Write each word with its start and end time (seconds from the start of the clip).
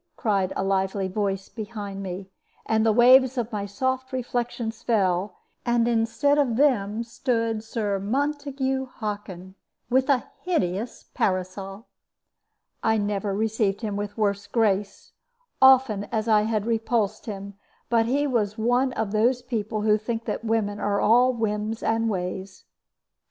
cried 0.17 0.51
a 0.55 0.63
lively 0.63 1.07
voice 1.07 1.47
behind 1.47 2.01
me, 2.01 2.31
and 2.65 2.83
the 2.83 2.91
waves 2.91 3.37
of 3.37 3.51
my 3.51 3.67
soft 3.67 4.11
reflections 4.11 4.81
fell, 4.81 5.37
and 5.63 5.87
instead 5.87 6.39
of 6.39 6.55
them 6.55 7.03
stood 7.03 7.63
Sir 7.63 7.99
Montague 7.99 8.87
Hockin, 8.95 9.53
with 9.91 10.09
a 10.09 10.23
hideous 10.41 11.05
parasol. 11.13 11.85
I 12.81 12.97
never 12.97 13.35
received 13.35 13.81
him 13.81 13.95
with 13.95 14.17
worse 14.17 14.47
grace, 14.47 15.11
often 15.61 16.05
as 16.05 16.27
I 16.27 16.45
had 16.49 16.65
repulsed 16.65 17.27
him; 17.27 17.53
but 17.87 18.07
he 18.07 18.25
was 18.25 18.57
one 18.57 18.93
of 18.93 19.11
those 19.11 19.43
people 19.43 19.83
who 19.83 19.99
think 19.99 20.25
that 20.25 20.43
women 20.43 20.79
are 20.79 20.99
all 20.99 21.31
whims 21.31 21.83
and 21.83 22.09
ways. 22.09 22.63